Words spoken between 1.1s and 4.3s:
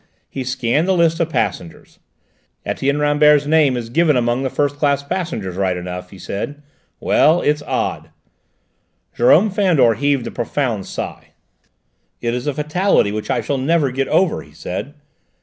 of passengers. "Etienne Rambert's name is given